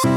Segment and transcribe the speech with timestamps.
[0.00, 0.12] Hello，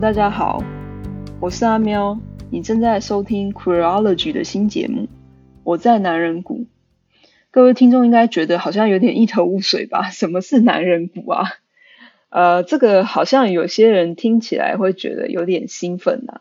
[0.00, 0.60] 大家好，
[1.38, 2.18] 我是阿喵，
[2.50, 5.06] 你正在收听 Queerology 的新节目。
[5.62, 6.66] 我在男人谷，
[7.52, 10.10] 各位听众应该觉得好像有点一头雾水吧？
[10.10, 11.44] 什么是男人谷啊？
[12.30, 16.40] 呃，这个好像有些人听起来会觉得有点兴奋呐。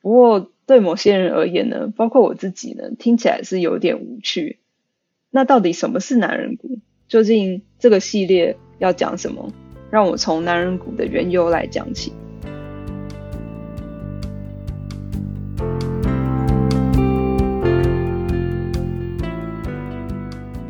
[0.00, 4.60] 不过对某些人而言呢，包括我自己呢，听起来是有点无趣。
[5.30, 6.78] 那到底什么是男人谷？
[7.08, 9.52] 究竟这个系列要讲什么？
[9.90, 12.12] 让我从男人谷的缘由来讲起。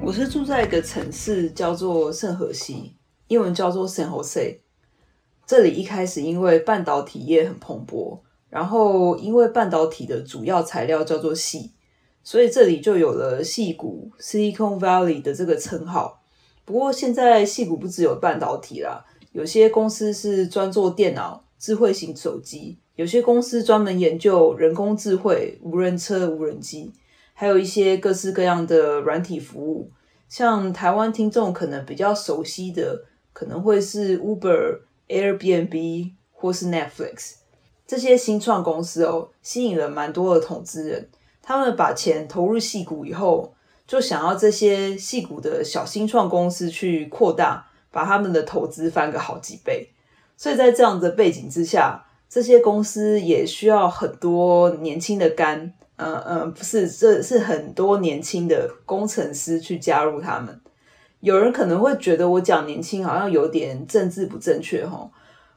[0.03, 2.93] 我是住在一个城市，叫做圣荷西，
[3.29, 4.59] 英文叫做 San Jose。
[5.47, 8.19] 这里一开始因为半导体业很蓬勃，
[8.51, 11.71] 然后因为半导体的主要材料叫做矽，
[12.25, 16.23] 所以这里就有了矽谷 （Silicon Valley） 的这个称号。
[16.65, 26.93] 不过现在矽谷不只有半导体啦，有些公司是专做电脑、智慧型手机，有些公司专门研究人工智慧、无人车、无人机，
[27.35, 29.93] 还有一些各式各样的软体服务。
[30.29, 33.05] 像台湾听众可能比较熟悉的，
[33.37, 37.35] 可能会是 Uber、Airbnb 或是 Netflix
[37.87, 41.11] 这些新创公司哦，吸引了蛮多的投资人。
[41.43, 43.53] 他们把钱投入戏股以后，
[43.87, 49.91] 就想要这些戏股的小新创公司去扩大，把他们的投资翻个好几倍。
[50.39, 55.75] 所以在这样的背景之下，这些公司也需要很多年轻的肝。
[55.97, 60.59] 嗯嗯，不是，这是很多年轻的工程师去加入他们。
[61.21, 65.09] 有人可能会觉得我讲年轻好像有点政治不正确齁。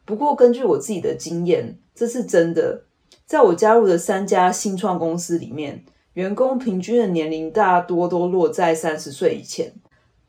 [0.06, 2.84] 不过根据我自己的经验，这是真的。
[3.26, 9.72] 在我加入的三家新创公司里面，员工平均的年龄大多都落在三十岁以前。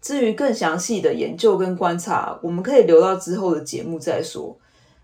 [0.03, 4.59] 至于更详细的研究跟观察，我们可以留到之后的节目再说。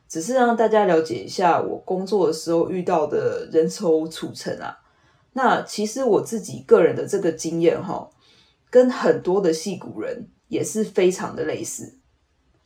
[0.08, 4.78] 只是让大家了解一下我工作的时候遇到的人丑处成啊。
[5.32, 8.08] 那其实我自己个人的这个经验哈，
[8.76, 11.98] 跟很多的戏骨人也是非常的类似。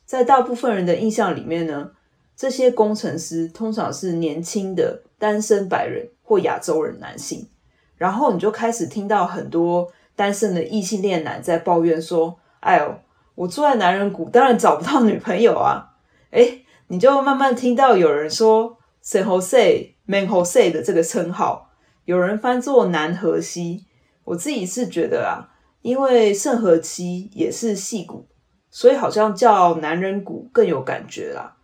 [0.04, 1.92] 在大部分人的印象里面呢，
[2.34, 7.46] 这些工程师通常是年轻的单身白人或亚洲人男性。
[7.94, 12.92] 然后你就开始听到很多单身的异性恋男在抱怨说：“哎呦，
[13.36, 15.94] 我住在男人谷，当然找不到女朋友啊。”
[16.32, 21.70] 诶，你就慢慢听到有人说 “San Jose”、“Man Jose” 的这个称号。
[22.04, 23.84] 有人翻作南河西，
[24.24, 25.46] 我自己是觉得啊，
[25.82, 28.26] 因为圣荷西也是矽谷，
[28.70, 31.56] 所以好像叫男人谷更有感觉啦。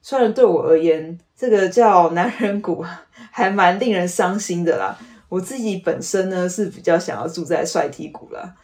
[0.00, 2.84] 虽然对我而言，这个叫男人谷
[3.30, 4.98] 还蛮令人伤心的啦。
[5.28, 8.54] 我自己本身呢是比较想要住在帅 T 谷啦，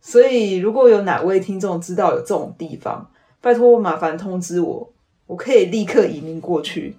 [0.00, 3.10] 所以如果有哪位听众知道有这种地方，
[3.40, 4.92] 拜托麻烦通知我，
[5.26, 6.96] 我可以立刻移民过去。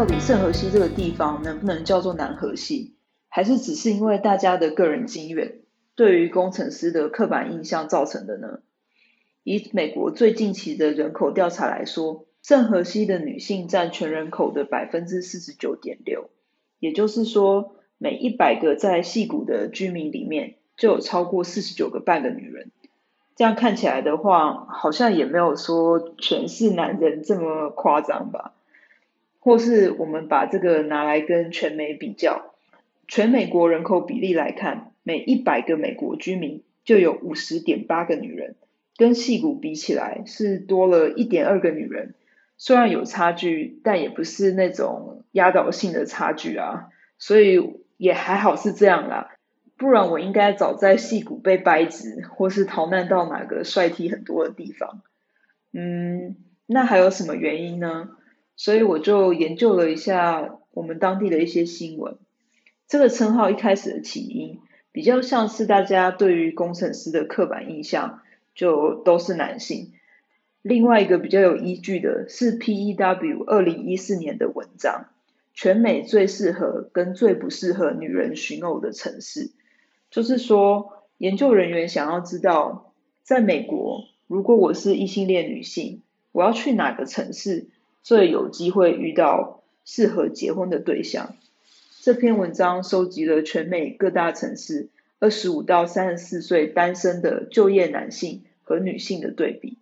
[0.00, 2.94] 到底圣荷西这个地方能不能叫做南荷西，
[3.28, 5.58] 还是只是因为大家的个人经验
[5.94, 8.60] 对于工程师的刻板印象造成的呢？
[9.42, 16.30] 以美国最近期的人口调查来说，圣荷西的女性占全人口的百分之四十九点六，
[16.78, 22.70] 也就是说，每一百个在矽谷的居民里面就有超过四十九个半的女人。
[23.36, 28.54] 这样看起来的话，好像也没有说全是男人这么夸张吧。
[29.40, 32.54] 或是我们把这个拿来跟全美比较，
[33.08, 38.54] 全美国人口比例来看，每一百个美国居民就有五十点八个女人，
[38.96, 42.14] 跟矽谷比起来是多了一点二个女人。
[42.56, 49.30] 虽然有差距，但也不是那种压倒性的差距啊，所以也还好是这样啦。
[49.78, 55.00] 不然我应该早在矽谷被掰直，或是逃难到哪个帅 T 很多的地方。
[55.72, 56.36] 嗯，
[56.66, 58.10] 那还有什么原因呢？
[58.60, 62.18] 所以我就研究了一下我们当地的一些新闻。
[62.86, 64.60] 这个称号一开始的起因，
[64.92, 68.20] 比较像是大家对于工程师的刻板印象，
[68.54, 69.92] 就都是男性。
[70.60, 75.06] 另外一个比较有依据的是 PEW 二零一四年的文章，
[75.54, 79.52] 全美最适合跟最不适合女人寻偶的城市。
[80.10, 82.92] 就是说，研究人员想要知道，
[83.22, 87.68] 在美国如果我是异性恋女性，我要去哪个城市
[88.02, 91.36] 最有机会遇到适合结婚的对象？
[92.00, 94.88] 这篇文章收集了全美各大城市
[95.18, 99.76] 二十五到三十四岁单身的就业男性和女性的对比。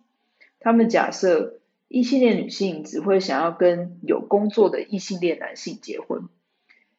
[0.59, 6.27] 他们假设异性恋女性只会想要跟有工作的异性恋男性结婚，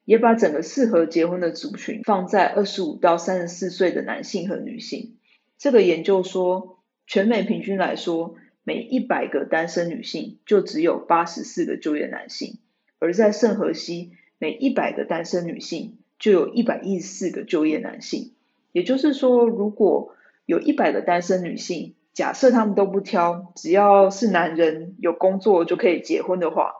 [0.06, 5.16] 也把整个适合结婚的族群放在二十五到三十四岁的男性和女性。
[5.58, 8.36] 这个研究说，全美平均来说，
[8.70, 12.60] 每一百个单身女性就只有八十四个就业男性，
[13.00, 18.32] 而在圣荷西，每一百个单身女性就有一百一十四个就业男性，
[18.70, 20.14] 也就是说，如果
[20.46, 26.72] 有一百个单身女性，假设他们都不挑，只要是男人有工作就可以结婚的话，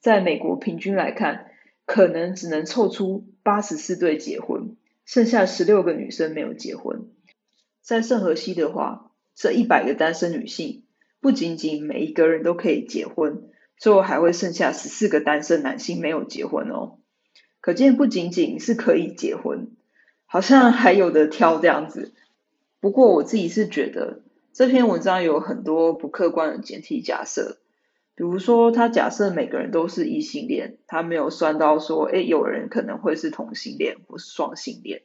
[0.00, 1.52] 在美国平均来看，
[1.86, 7.06] 可能只能凑出八十四对结婚，剩下十六个女生没有结婚。
[7.80, 10.82] 在圣荷西的话，这一百个单身女性
[11.22, 13.48] 不仅仅每一个人都可以结婚。
[13.78, 16.98] 最后还会剩下十四个单身男性没有结婚哦，
[17.60, 19.72] 可见不仅仅是可以结婚，
[20.24, 22.12] 好像还有的挑这样子。
[22.78, 24.22] 不过我自己是觉得
[24.52, 27.58] 这篇文章有很多不客观的前提假设，
[28.14, 35.02] 比如说他假设每个人都是异性恋，他没有算到说，诶，有人可能会是同性恋或是双性恋。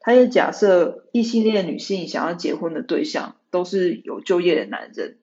[0.00, 5.18] 他也假设异性恋女性想要结婚的对象都是有就业的男人。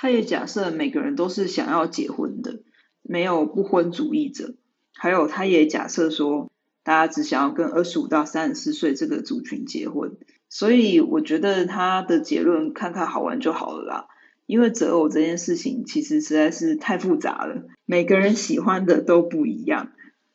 [0.00, 2.60] 他也假设每个人都是想要结婚的，
[3.02, 4.54] 没有不婚主义者。
[4.94, 6.52] 还有，他也假设说，
[6.84, 10.16] 大家只想要跟二十五到三十四岁这个族群结婚。
[10.48, 14.06] 所以，我觉得他的结论看看好玩就好了啦。
[14.46, 19.90] 因为择偶这件事情其实实在是太复杂了，每个人喜欢的都不一样，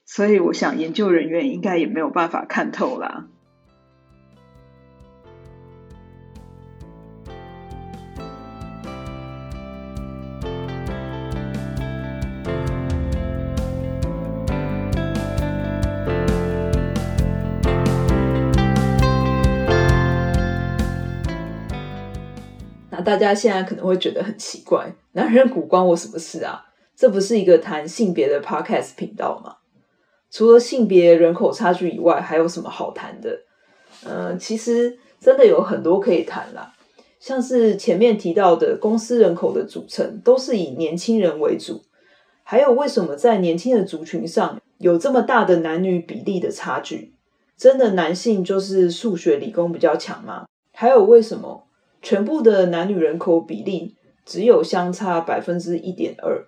[0.05, 3.29] 所以我想研究人员应该也没有办法看透啦。
[23.03, 26.65] 大家现在可能会觉得很奇怪，男人骨关我什么事啊？
[26.95, 29.57] 这不是一个谈性别的 podcast 频道吗？
[30.31, 33.41] 除了性别人口差距以外，还有什么好谈的？
[34.05, 36.73] 嗯、其实真的有很多可以谈啦，
[37.19, 41.81] 像是前面提到的公司人口的组成都是以年轻人为主，
[42.43, 47.13] 还有为什么在年轻的族群上有这么大的男女比例的差距？
[47.55, 50.45] 真的男性就是数学理工比较强吗？
[50.73, 51.62] 还有为什么？
[52.03, 53.95] 全部的男女人口比例
[54.25, 56.45] 只有相差百分之一点二，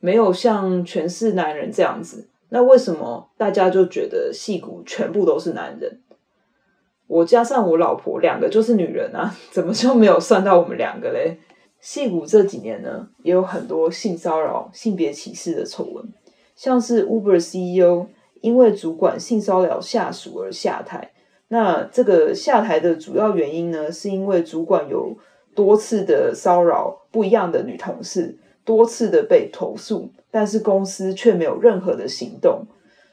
[0.00, 2.28] 没有像全是男人这样子。
[2.48, 6.00] 那为什么大家就觉得戏骨全部都是男人？
[7.06, 11.38] 我加上我老婆两个就是女人啊，怎么就没有算到我们两个嘞？
[11.80, 16.04] 戏骨这几年呢，也有很多性骚扰、性别歧视的丑闻，
[16.56, 18.08] 像是 Uber CEO
[18.40, 21.12] 因为主管性骚扰下属而下台。
[21.52, 25.16] 那这个下台的主要原因呢，是因为主管有
[25.52, 32.66] 多次的骚扰不一样的女同事，多次的被投诉，但是公司却没有任何的行动。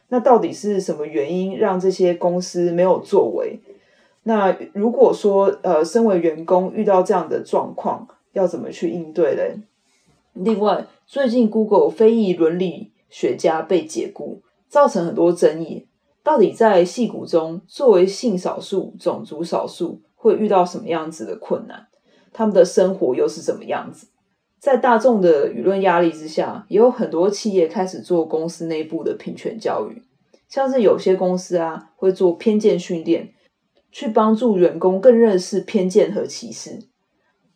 [0.10, 3.60] 那到底是什么原因让这些公司没有作为？
[4.22, 9.58] 那如果说呃，身为员工遇到这样的状况，要怎么去应对嘞？
[10.34, 15.88] 另外，最近 Google 非裔伦理学家被解雇，造成很多争议。
[16.28, 21.88] 到底在戏骨中，作为性少数、种族少数，会遇到什么样子的困难？
[22.34, 24.08] 他们的生活又是怎么样子？
[24.60, 30.02] 在大众的舆论压力之下，也有很多企业开始做公司内部的平权教育，
[30.50, 33.30] 像是有些公司啊，会做偏见训练，
[33.90, 36.90] 去帮助员工更认识偏见和歧视。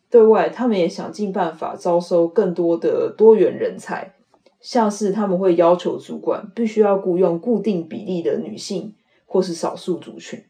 [0.08, 4.14] 对外，他们也想尽办法招收更多的多元人才。
[4.62, 8.94] 像是他们会要求主管必须要雇佣固定比例的女性
[9.26, 10.44] 或是少数族群，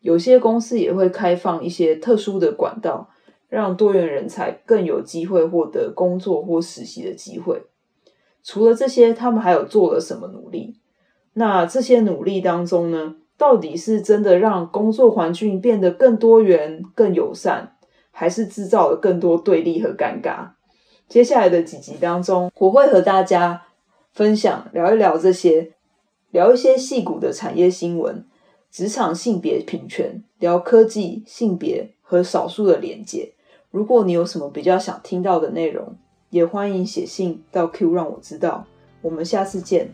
[0.00, 3.10] 有些公司也会开放一些特殊的管道，
[3.48, 7.62] 让多元人才更有机会获得工作或实习的机会。
[8.42, 10.76] 除了这些，他们还有做了什么努力？
[11.34, 17.76] 那这些努力当中呢，到底是真的让工作环境变得更多元、更友善，
[18.10, 20.50] 还是制造了更多对立和尴尬？
[21.08, 23.64] 接下来的几集当中，我会和大家
[24.12, 25.72] 分享聊一聊这些，
[26.30, 28.24] 聊一些戏骨的产业新闻、
[28.70, 33.32] 职场性别平权，聊科技、性别和少数的连接。
[33.70, 35.96] 如果你有什么比较想听到的内容，
[36.30, 38.66] 也欢迎写信到 Q 让我知道。
[39.02, 39.92] 我们下次见。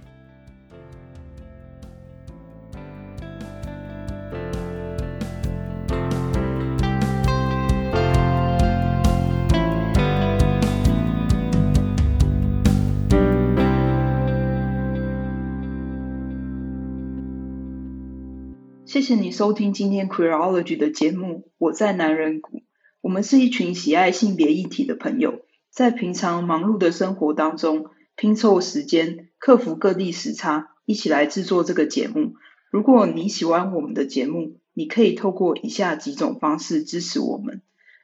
[18.88, 21.50] 谢谢你收听今天 Queerology 的节目。
[21.58, 22.62] 我在男人谷，
[23.02, 32.32] 我们是一群喜爱性别议题的朋友，在平常忙碌的生活当中拼凑时间，克服各地时差，一起来制作这个节目。
[32.70, 37.60] 如果你喜欢我们的节目，你可以透过以下几种方式支持我们：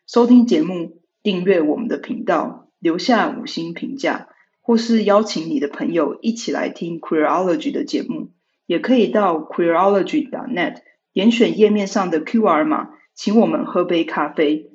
[0.07, 4.29] 收听节目、订阅我们的频道、留下五星评价，
[4.61, 8.33] 或是邀请你的朋友一起来听 Queerology 的节目。
[8.67, 10.77] 也可以到 Queerology.net
[11.13, 14.71] 点选页面上的 QR 码，请我们喝杯咖啡。